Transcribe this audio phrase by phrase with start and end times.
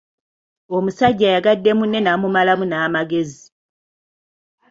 [0.77, 3.43] Omusajja ayagadde munne n’amumalamu n’amagezi.